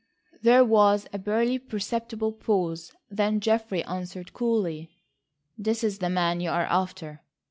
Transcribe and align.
There 0.41 0.65
was 0.65 1.05
a 1.13 1.19
barely 1.19 1.59
perceptible 1.59 2.31
pause. 2.31 2.91
Then 3.11 3.39
Geoffrey 3.39 3.83
answered 3.83 4.33
coolly: 4.33 4.89
"That 5.59 5.83
is 5.83 5.99
the 5.99 6.09
man 6.09 6.41
you 6.41 6.49
are 6.49 6.65
after." 6.65 7.21